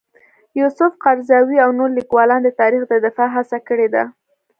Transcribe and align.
یوسف 0.59 0.91
قرضاوي 1.03 1.57
او 1.63 1.69
نور 1.79 1.89
لیکوالان 1.97 2.39
د 2.43 2.49
تاریخ 2.61 2.81
د 2.87 2.93
دفاع 3.05 3.29
هڅه 3.35 3.57
کړې 3.67 3.87
ده. 3.93 4.03